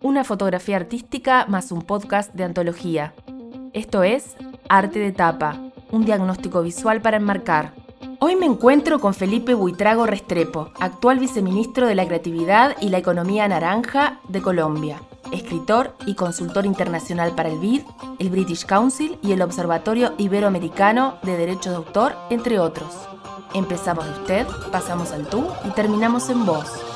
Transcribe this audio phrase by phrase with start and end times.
[0.00, 3.14] una fotografía artística más un podcast de antología.
[3.72, 4.36] Esto es
[4.68, 7.72] Arte de Tapa, un diagnóstico visual para enmarcar.
[8.20, 13.48] Hoy me encuentro con Felipe Buitrago Restrepo, actual viceministro de la Creatividad y la Economía
[13.48, 17.82] Naranja de Colombia, escritor y consultor internacional para el BID,
[18.18, 22.88] el British Council y el Observatorio Iberoamericano de Derecho de Autor, entre otros.
[23.54, 26.87] Empezamos de usted, pasamos al tú y terminamos en vos.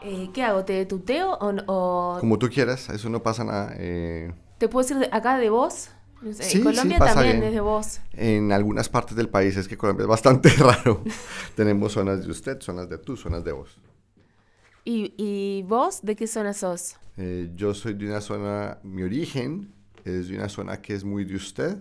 [0.00, 0.64] Eh, ¿Qué hago?
[0.64, 3.74] ¿Te tuteo o, o Como tú quieras, eso no pasa nada.
[3.76, 5.90] eh, te puedo decir de- acá de vos?
[6.22, 7.48] En Sí, Colombia sí, pasa también bien.
[7.48, 8.00] es de vos.
[8.12, 11.02] en algunas partes del país es que Colombia es bastante raro.
[11.54, 13.78] Tenemos zonas de usted, zonas de tú, zonas de vos.
[14.84, 16.96] ¿Y, y vos de qué zona sos?
[17.16, 19.72] Eh, yo soy de una zona, mi origen
[20.04, 21.76] es de una zona que es muy de usted,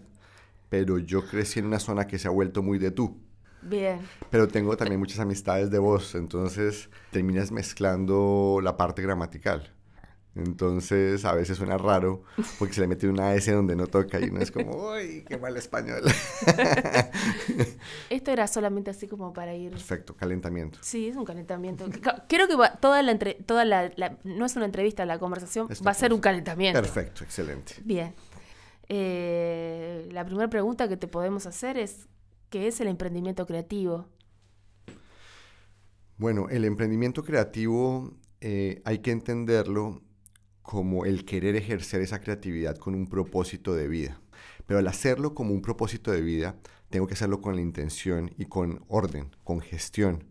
[0.70, 3.18] pero yo crecí en una zona que se ha vuelto muy de tú.
[3.61, 3.99] Bien.
[4.29, 9.73] Pero tengo también muchas amistades de vos, entonces terminas mezclando la parte gramatical.
[10.35, 12.21] Entonces a veces suena raro
[12.59, 15.35] porque se le mete una S donde no toca y uno es como, ¡uy, qué
[15.40, 16.04] mal español!
[18.12, 19.71] Esto era solamente así como para ir...
[19.71, 20.77] Perfecto, calentamiento.
[20.82, 21.87] Sí, es un calentamiento.
[22.01, 25.17] Ca- Creo que va- toda la, entre- toda la, la- no es una entrevista, la
[25.20, 26.79] conversación va a ser un calentamiento.
[26.82, 27.73] Perfecto, excelente.
[27.84, 28.13] Bien.
[28.89, 32.07] Eh, la primera pregunta que te podemos hacer es,
[32.49, 34.07] ¿qué es el emprendimiento creativo?
[36.17, 40.01] Bueno, el emprendimiento creativo eh, hay que entenderlo
[40.62, 44.20] como el querer ejercer esa creatividad con un propósito de vida.
[44.65, 46.57] Pero al hacerlo como un propósito de vida,
[46.89, 50.26] tengo que hacerlo con la intención y con orden, con gestión,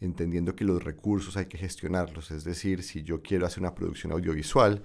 [0.00, 2.30] entendiendo que los recursos hay que gestionarlos.
[2.30, 4.82] Es decir, si yo quiero hacer una producción audiovisual,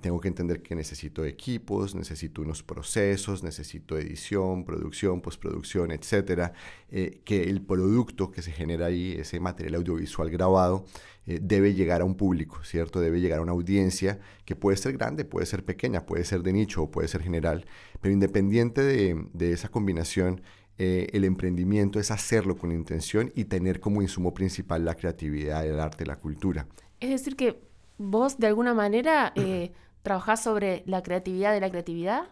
[0.00, 6.52] tengo que entender que necesito equipos, necesito unos procesos, necesito edición, producción, postproducción, etcétera.
[6.90, 10.84] eh, que el producto que se genera ahí, ese material audiovisual grabado,
[11.26, 13.00] eh, debe llegar a un público, ¿cierto?
[13.00, 16.52] Debe llegar a una audiencia que puede ser grande, puede ser pequeña, puede ser de
[16.52, 17.66] nicho o puede ser general.
[18.00, 20.40] Pero independiente de, de esa combinación,
[20.78, 25.80] eh, el emprendimiento es hacerlo con intención y tener como insumo principal la creatividad, el
[25.80, 26.68] arte, la cultura.
[27.00, 27.60] Es decir, que
[27.98, 29.32] vos de alguna manera
[30.02, 32.28] trabajás sobre la creatividad de la creatividad.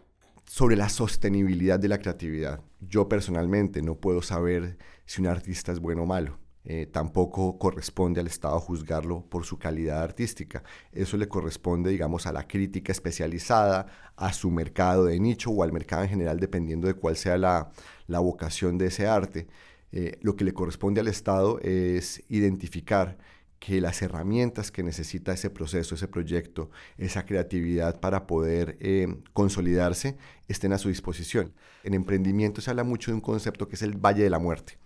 [0.48, 2.60] sobre la sostenibilidad de la creatividad.
[2.80, 6.38] Yo personalmente no puedo saber si un artista es bueno o malo.
[6.68, 10.64] Eh, tampoco corresponde al Estado juzgarlo por su calidad artística.
[10.92, 15.72] Eso le corresponde, digamos, a la crítica especializada, a su mercado de nicho o al
[15.72, 17.70] mercado en general, dependiendo de cuál sea la,
[18.06, 19.46] la vocación de ese arte.
[19.92, 23.16] Eh, lo que le corresponde al Estado es identificar
[23.58, 30.16] que las herramientas que necesita ese proceso, ese proyecto, esa creatividad para poder eh, consolidarse
[30.48, 31.52] estén a su disposición.
[31.82, 34.78] En emprendimiento se habla mucho de un concepto que es el Valle de la Muerte.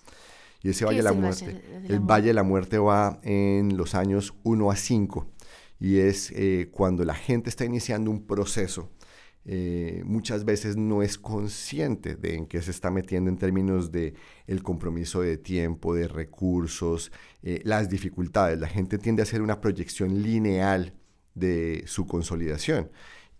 [0.62, 2.00] Y ese ¿Qué Valle de la el Muerte, Valle de la el?
[2.00, 5.26] Valle de la Muerte va en los años 1 a 5
[5.80, 8.90] y es eh, cuando la gente está iniciando un proceso
[9.46, 14.14] eh, muchas veces no es consciente de en qué se está metiendo en términos de
[14.46, 17.10] el compromiso de tiempo, de recursos,
[17.42, 18.58] eh, las dificultades.
[18.60, 20.94] La gente tiende a hacer una proyección lineal
[21.34, 22.90] de su consolidación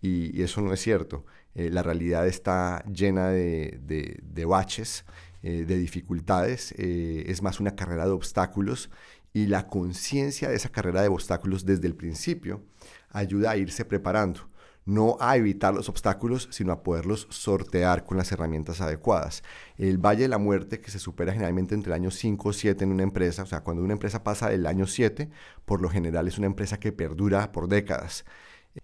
[0.01, 1.25] y, eso no es cierto.
[1.53, 5.05] Eh, la realidad está llena de, de- baches,
[5.43, 8.91] de dificultades, es más una carrera de obstáculos
[9.33, 12.63] y la conciencia de esa carrera de obstáculos desde el principio
[13.09, 14.50] ayuda a irse preparando
[14.85, 19.43] no a evitar los obstáculos, sino a poderlos sortear con las herramientas adecuadas.
[19.77, 22.83] El Valle de la Muerte, que se supera generalmente entre el año 5 o 7
[22.83, 25.29] en una empresa, o sea, cuando una empresa pasa del año 7,
[25.65, 28.25] por lo general es una empresa que perdura por décadas.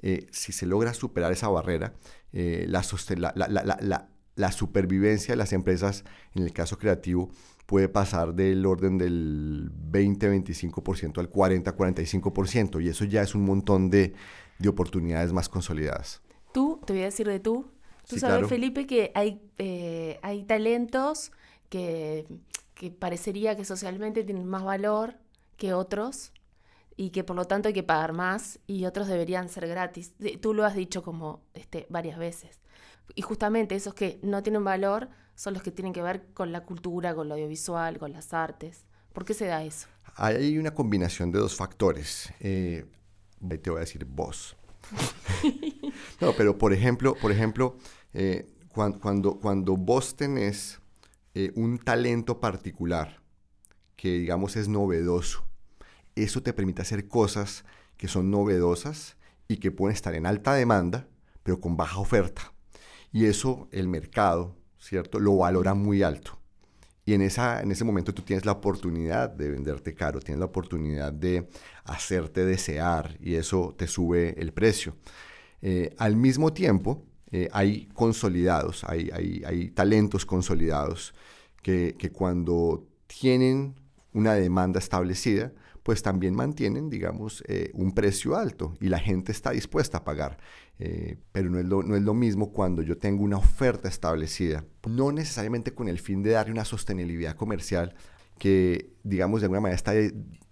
[0.02, 1.94] Eh, si se logra superar esa barrera,
[2.34, 2.84] eh, la,
[3.36, 3.48] la-
[3.82, 6.04] la- la supervivencia de las empresas,
[6.36, 7.32] en el caso creativo,
[7.66, 14.14] puede pasar del orden del 20-25% al 40-45%, y eso ya es un montón de,
[14.60, 16.22] de oportunidades más consolidadas.
[16.54, 17.72] Tú, te voy a decir de tú.
[18.08, 18.48] Tú Sí, sabes, claro.
[18.48, 21.32] Felipe, que hay, eh, hay talentos
[21.70, 22.26] que,
[22.74, 25.16] que parecería que socialmente tienen más valor
[25.58, 26.32] que otros
[26.96, 30.14] y que por lo tanto hay que pagar más y otros deberían ser gratis.
[30.42, 32.60] Tú lo has dicho como este, varias veces.
[33.16, 36.64] Y justamente esos que no tienen valor son los que tienen que ver con la
[36.64, 38.86] cultura, con lo audiovisual, con las artes.
[39.14, 39.88] ¿Por qué se da eso?
[40.16, 42.32] Hay una combinación de dos factores.
[42.40, 42.86] Eh,
[43.50, 44.56] ahí te voy a decir vos.
[46.22, 47.78] no, pero por ejemplo, por ejemplo
[48.14, 50.80] eh, cuan- cuando, cuando vos tenés
[51.36, 53.22] eh, un talento particular
[53.96, 55.46] que digamos es novedoso,
[56.16, 57.66] eso te permite hacer cosas
[57.98, 59.18] que son novedosas
[59.48, 61.08] y que pueden estar en alta demanda,
[61.44, 62.54] pero con baja oferta.
[63.12, 65.20] Y eso el mercado, ¿cierto?
[65.20, 66.37] Lo valora muy alto.
[67.08, 70.48] Y en, esa, en ese momento tú tienes la oportunidad de venderte caro, tienes la
[70.48, 71.48] oportunidad de
[71.86, 74.94] hacerte desear y eso te sube el precio.
[75.62, 81.14] Eh, al mismo tiempo, eh, hay consolidados, hay, hay, hay talentos consolidados
[81.64, 83.76] que, que, cuando tienen
[84.12, 85.54] una demanda establecida,
[85.88, 90.38] pues también mantienen, digamos, eh, un precio alto y la gente está dispuesta a pagar.
[90.80, 94.66] Eh, pero no es, lo, no es lo mismo cuando yo tengo una oferta establecida,
[94.86, 97.96] no necesariamente con el fin de darle una sostenibilidad comercial
[98.38, 99.94] que, digamos, de alguna manera está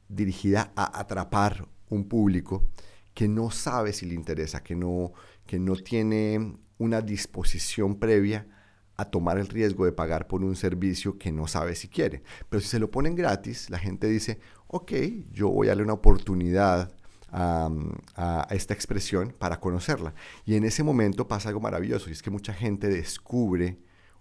[0.08, 2.64] dirigida a atrapar un público
[3.14, 5.12] que no sabe si le interesa, que no,
[5.46, 8.48] que no tiene una disposición previa
[8.96, 12.24] a tomar el riesgo de pagar por un servicio que no sabe si quiere.
[12.50, 14.40] Pero si se lo ponen gratis, la gente dice,
[14.76, 14.92] ok,
[15.32, 16.92] yo voy a darle una oportunidad
[17.32, 17.70] a,
[18.16, 20.14] a, esta expresión para conocerla.
[20.46, 23.78] Y en ese momento pasa algo maravilloso, y es que mucha gente descubre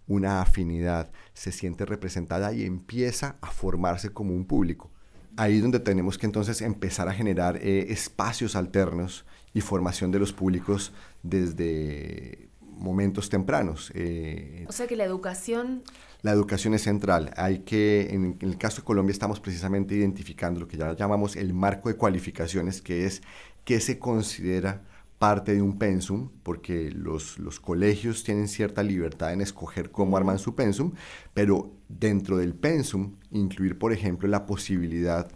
[0.07, 4.91] una afinidad, se siente representada y empieza a formarse como un público.
[5.37, 10.21] Ahí es donde tenemos que entonces empezar a generar eh, espacios alternos y formación de
[10.21, 10.93] los públicos
[11.25, 12.49] desde
[12.85, 13.91] momentos tempranos.
[13.95, 15.83] Eh, o sea que la educación...
[16.23, 17.33] La educación es central.
[17.37, 21.53] Hay que, en, el caso de Colombia estamos precisamente identificando lo que ya llamamos el
[21.53, 23.23] marco de cualificaciones, que es
[23.65, 24.85] qué se considera
[25.19, 30.39] parte de un pensum, porque los, los colegios tienen cierta libertad en escoger cómo arman
[30.39, 30.93] su pensum,
[31.35, 35.31] pero dentro del pensum incluir, por ejemplo, la posibilidad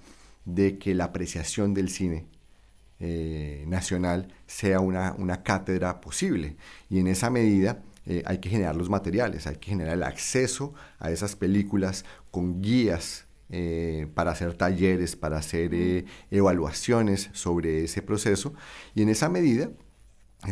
[0.44, 2.26] de que la apreciación del cine
[3.00, 6.56] eh, nacional sea una, una, cátedra posible.
[6.90, 10.74] Y en esa medida eh, hay que generar los materiales, hay que generar el acceso
[10.98, 18.52] a esas películas con guías eh, para hacer talleres, para hacer evaluaciones sobre ese proceso.
[18.96, 19.70] Y en esa medida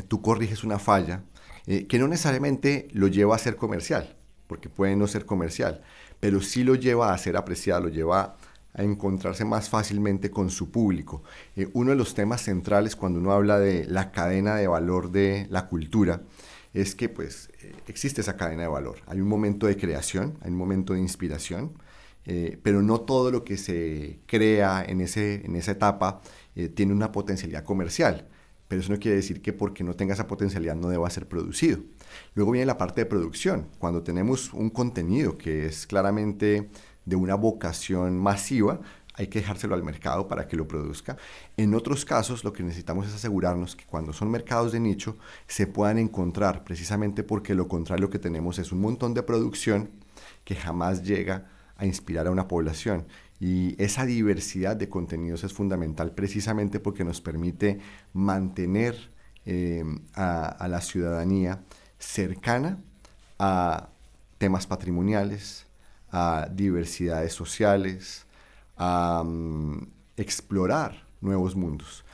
[0.07, 1.25] tú corriges una falla
[1.67, 4.17] que no necesariamente lo lleva a ser comercial,
[4.47, 5.83] porque puede no ser comercial,
[6.21, 8.37] pero sí lo lleva a ser apreciado, lo lleva
[8.77, 11.23] a encontrarse más fácilmente con su público.
[11.57, 15.47] Eh, uno de los temas centrales cuando uno habla de la cadena de valor de
[15.51, 16.23] la cultura
[16.75, 18.99] es que pues eh, existe esa cadena de valor.
[19.07, 21.73] Hay un momento de creación, hay un momento de inspiración,
[22.27, 26.21] eh, pero no todo lo que se crea en, ese, en esa etapa
[26.75, 28.29] tiene una potencialidad comercial.
[28.69, 31.79] Pero eso no quiere decir que porque no tenga esa potencialidad no deba ser producido.
[32.35, 33.69] Luego viene la parte de producción.
[33.79, 36.69] Cuando tenemos un contenido que es claramente
[37.07, 38.81] de una vocación masiva,
[39.15, 41.17] hay que dejárselo al mercado para que lo produzca.
[41.57, 45.17] En otros casos, lo que necesitamos es asegurarnos que cuando son mercados de nicho
[45.47, 49.91] se puedan encontrar, precisamente porque lo contrario que tenemos es un montón de producción
[50.45, 53.07] que jamás llega a inspirar a una población.
[53.41, 57.79] Y esa diversidad de contenidos es fundamental precisamente porque nos permite
[58.13, 59.11] mantener
[59.47, 61.63] eh, a la ciudadanía
[61.99, 62.79] cercana
[63.39, 63.89] a
[64.39, 65.66] temas patrimoniales,
[66.11, 68.27] a diversidades sociales,
[68.77, 72.05] a mm, explorar nuevos mundos.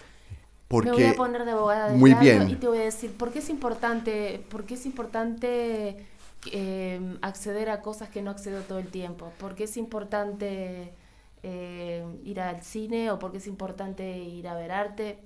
[0.69, 2.49] Porque, Me voy a poner de abogada de muy bien.
[2.49, 6.07] y te voy a decir, ¿por qué es importante, por qué es importante
[6.51, 9.33] eh, acceder a cosas que no accedo todo el tiempo?
[9.39, 10.95] ¿Por qué es importante
[11.43, 15.19] eh, ir al cine o por qué es importante ir a ver arte?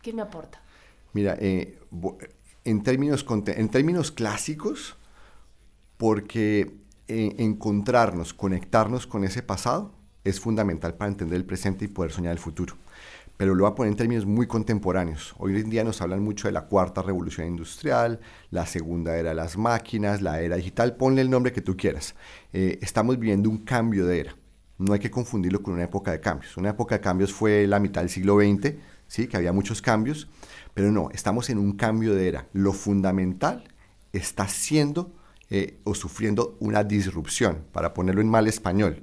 [0.00, 0.60] ¿Qué me aporta?
[1.12, 1.78] Mira, eh,
[2.64, 4.96] en, términos, en términos clásicos,
[5.96, 6.81] porque
[7.12, 9.92] eh, encontrarnos, conectarnos con ese pasado
[10.24, 12.74] es fundamental para entender el presente y poder soñar el futuro.
[13.36, 15.34] Pero lo voy a poner en términos muy contemporáneos.
[15.36, 18.20] Hoy en día nos hablan mucho de la cuarta revolución industrial,
[18.50, 22.14] la segunda era de las máquinas, la era digital, ponle el nombre que tú quieras.
[22.54, 24.36] Eh, estamos viviendo un cambio de era.
[24.78, 26.56] No hay que confundirlo con una época de cambios.
[26.56, 28.74] Una época de cambios fue la mitad del siglo XX,
[29.06, 29.26] ¿sí?
[29.26, 30.28] que había muchos cambios,
[30.72, 32.48] pero no, estamos en un cambio de era.
[32.52, 33.64] Lo fundamental
[34.12, 35.12] está siendo
[35.54, 39.02] eh, o sufriendo una disrupción, para ponerlo en mal español.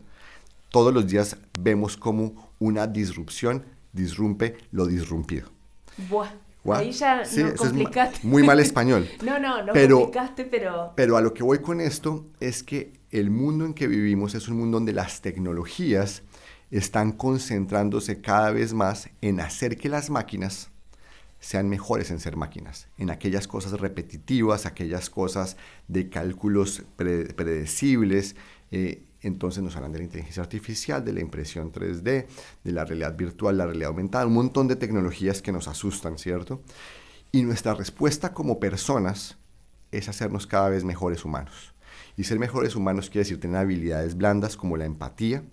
[0.70, 5.48] Todos los días vemos como una disrupción disrumpe lo disrumpido.
[6.10, 6.32] Buah.
[6.74, 8.20] Ahí ya no complicaste.
[8.24, 9.08] muy mal español.
[9.24, 10.94] no, no, no pero, complicaste, pero...
[10.96, 14.48] Pero a lo que voy con esto es que el mundo en que vivimos es
[14.48, 16.24] un mundo donde las tecnologías
[16.72, 20.72] están concentrándose cada vez más en hacer que las máquinas
[21.40, 28.36] sean mejores en ser máquinas, en aquellas cosas repetitivas, aquellas cosas de cálculos predecibles.
[28.72, 32.26] Eh, entonces nos hablan de la inteligencia artificial, de la impresión 3D,
[32.64, 36.62] de la realidad virtual, la realidad aumentada, un montón de tecnologías que nos asustan, ¿cierto?
[37.32, 39.38] Y nuestra respuesta como personas
[39.92, 41.74] es hacernos cada vez mejores humanos.
[42.16, 45.44] Y ser mejores humanos quiere decir tener habilidades blandas como la empatía,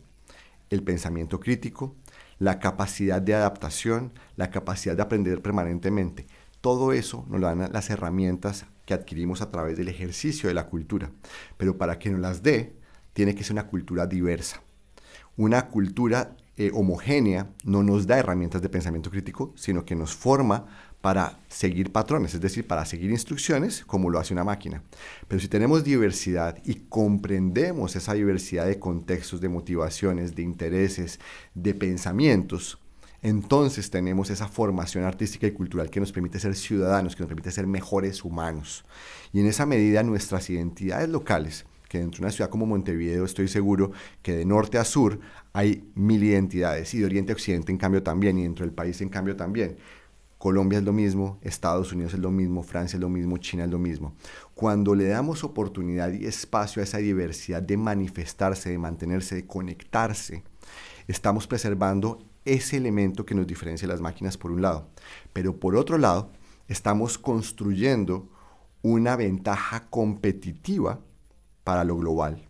[0.71, 1.95] el pensamiento crítico,
[2.39, 6.27] la capacidad de adaptación, la capacidad de aprender permanentemente.
[6.61, 10.67] Todo eso nos lo dan las herramientas que adquirimos a través del ejercicio de la
[10.67, 11.11] cultura.
[11.57, 12.77] Pero para que nos las dé,
[13.13, 14.63] tiene que ser una cultura diversa.
[15.37, 20.67] Una cultura eh, homogénea no nos da herramientas de pensamiento crítico, sino que nos forma
[21.01, 24.83] para seguir patrones, es decir, para seguir instrucciones como lo hace una máquina.
[25.29, 31.21] Pero si tenemos diversidad y comprendemos esa diversidad de contextos, de motivaciones, de intereses,
[31.55, 32.79] de pensamientos,
[33.23, 37.51] entonces tenemos esa formación artística y cultural que nos permite ser ciudadanos, que nos permite
[37.51, 38.85] ser mejores humanos.
[39.33, 43.49] Y en esa medida nuestras identidades locales, que dentro de una ciudad como Montevideo estoy
[43.49, 45.21] seguro que de norte a sur
[45.53, 49.01] hay mil identidades y de oriente a occidente en cambio también y dentro del país
[49.01, 49.77] en cambio también.
[50.47, 53.71] Colombia es lo mismo, Estados Unidos es lo mismo, Francia es lo mismo, China es
[53.71, 54.15] lo mismo.
[54.55, 60.45] Cuando le damos oportunidad y espacio a esa diversidad de manifestarse, de mantenerse, de conectarse,
[61.09, 64.89] estamos preservando ese elemento que nos diferencia las máquinas por un lado.
[65.33, 66.31] Pero por otro lado,
[66.69, 68.29] estamos construyendo
[68.83, 71.01] una ventaja competitiva
[71.65, 72.47] para lo global,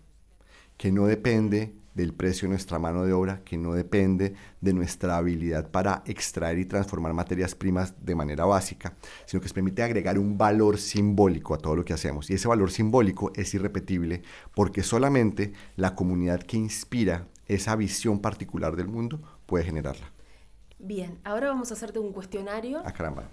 [0.76, 5.16] que no depende del precio de nuestra mano de obra, que no depende de nuestra
[5.16, 10.18] habilidad para extraer y transformar materias primas de manera básica, sino que nos permite agregar
[10.18, 12.28] un valor simbólico a todo lo que hacemos.
[12.28, 14.22] Y ese valor simbólico es irrepetible
[14.54, 20.12] porque solamente la comunidad que inspira esa visión particular del mundo puede generarla.
[20.78, 22.82] Bien, ahora vamos a hacerte un cuestionario.
[22.84, 23.24] Ah, caramba.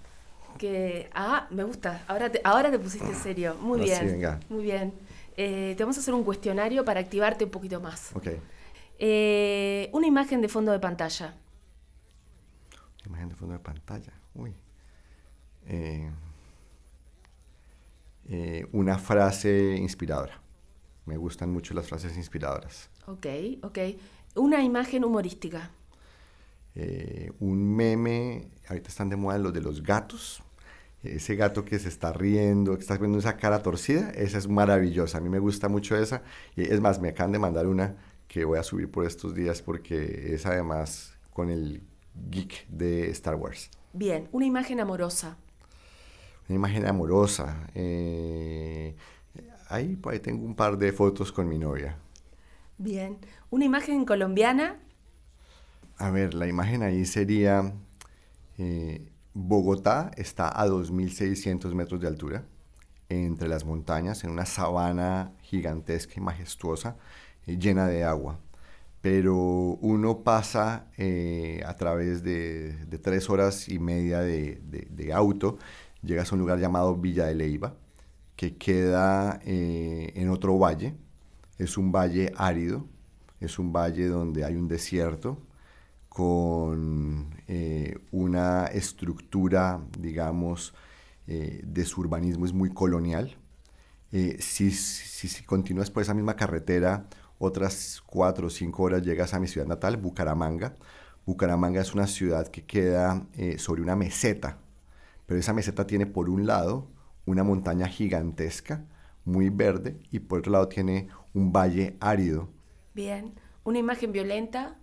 [0.57, 2.05] Que, ah, me gusta.
[2.07, 3.57] Ahora te, ahora te pusiste serio.
[3.59, 3.99] Muy bien.
[3.99, 4.39] Sí, venga.
[4.47, 4.93] Muy bien.
[5.35, 8.15] Eh, te vamos a hacer un cuestionario para activarte un poquito más.
[8.15, 8.27] Ok.
[8.99, 11.35] Eh, una imagen de fondo de pantalla.
[13.05, 14.13] Imagen de fondo de pantalla.
[14.35, 14.53] Uy.
[15.65, 16.11] Eh,
[18.71, 20.39] una frase inspiradora.
[21.05, 22.89] Me gustan mucho las frases inspiradoras.
[23.07, 23.25] Ok,
[23.63, 23.79] ok.
[24.35, 25.71] Una imagen humorística.
[27.39, 30.41] un meme, ahorita están de moda los de los gatos,
[31.03, 35.17] ese gato que se está riendo, que está viendo esa cara torcida, esa es maravillosa.
[35.17, 36.23] A mí me gusta mucho esa.
[36.55, 39.61] Y es más, me acaban de mandar una que voy a subir por estos días
[39.61, 41.83] porque es además con el
[42.29, 43.69] geek de Star Wars.
[43.91, 45.37] Bien, una imagen amorosa.
[46.47, 47.67] Una imagen amorosa.
[47.75, 48.95] Eh,
[49.67, 51.97] ahí, ahí tengo un par de fotos con mi novia.
[52.77, 53.17] Bien,
[53.49, 54.79] una imagen colombiana.
[55.97, 57.73] A ver, la imagen ahí sería...
[58.57, 62.45] Eh, Bogotá está a 2.600 metros de altura,
[63.09, 66.97] entre las montañas, en una sabana gigantesca y majestuosa,
[67.45, 68.39] eh, llena de agua.
[69.01, 75.57] Pero uno pasa eh, a través de, tres horas y media de, auto,
[76.01, 77.75] llegas a un lugar llamado Villa de Leiva,
[78.35, 80.95] que queda eh, en otro valle.
[81.57, 82.87] Es un valle árido,
[83.39, 85.37] es un valle donde hay un desierto,
[86.13, 90.75] con eh, una estructura, digamos,
[91.25, 93.35] eh, de su urbanismo es muy colonial.
[94.11, 97.07] Eh, si, si, continúas por esa misma carretera,
[97.39, 100.75] otras cuatro o cinco horas llegas a mi ciudad natal, Bucaramanga.
[101.25, 103.25] Bucaramanga es una ciudad que queda
[103.57, 104.59] sobre una meseta,
[105.25, 106.91] pero esa meseta tiene por un lado
[107.25, 108.85] una montaña gigantesca,
[109.25, 112.49] muy verde, y por otro lado tiene un valle árido.
[112.93, 114.77] Bien, una imagen violenta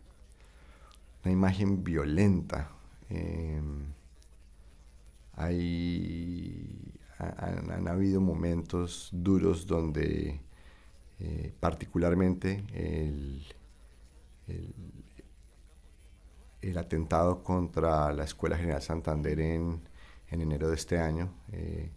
[1.25, 2.71] una imagen violenta.
[3.09, 3.87] Em,
[5.35, 10.41] hay, han, habido momentos duros donde
[11.19, 13.45] eh, particularmente el,
[16.61, 19.81] el, atentado contra la Escuela General Santander en,
[20.29, 21.91] enero de este año, eh,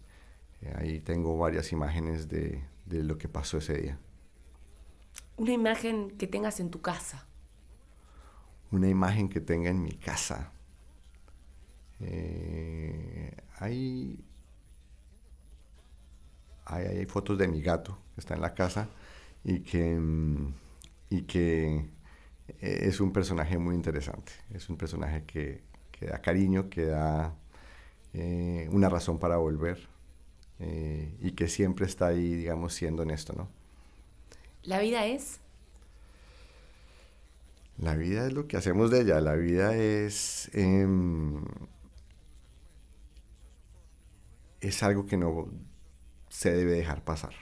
[0.76, 3.98] ahí tengo varias imágenes de, de lo que pasó ese día.
[5.36, 7.26] Una imagen que tengas en tu casa
[8.74, 10.52] una imagen que tenga en mi casa.
[12.00, 14.24] Eh, hay,
[16.64, 18.88] hay, fotos de mi gato que está en la casa
[19.44, 19.98] y que,
[21.08, 21.88] y que
[22.60, 24.32] es un personaje muy interesante.
[24.50, 25.62] Es un personaje que,
[26.00, 27.34] da cariño, que da
[28.12, 29.88] eh, una razón para volver
[30.58, 33.48] eh, y que siempre está ahí, digamos, siendo honesto, ¿no?
[34.64, 35.40] ¿La vida es?
[37.78, 41.44] La vida es lo que hacemos de ella, la vida es, em,
[44.60, 45.48] es algo que no
[46.28, 47.32] se debe dejar pasar.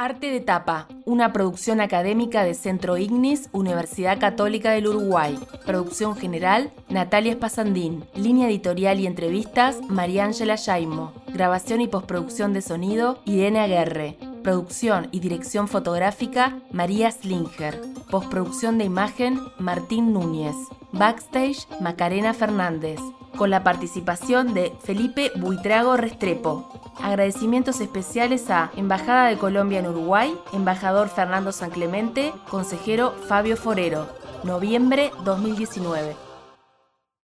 [0.00, 5.36] Arte de Tapa, una producción académica de Centro Ignis, Universidad Católica del Uruguay.
[5.66, 8.04] Producción general, Natalia Espasandín.
[8.14, 11.14] Línea editorial y entrevistas, María Ángela Yaimo.
[11.34, 14.16] Grabación y postproducción de sonido, Irene Aguerre.
[14.48, 17.82] Producción y dirección fotográfica, María Slinger.
[18.10, 20.56] Postproducción de imagen, Martín Núñez.
[20.90, 22.98] Backstage, Macarena Fernández.
[23.36, 26.66] Con la participación de Felipe Buitrago Restrepo.
[26.98, 34.08] Agradecimientos especiales a Embajada de Colombia en Uruguay, embajador Fernando San Clemente, consejero Fabio Forero,
[34.44, 36.27] noviembre 2019.